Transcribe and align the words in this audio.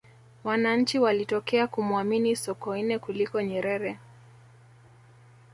wananchi 0.43 0.99
walitokea 0.99 1.67
kumuamini 1.67 2.35
sokoine 2.35 2.99
kuliko 2.99 3.41
nyerere 3.41 3.99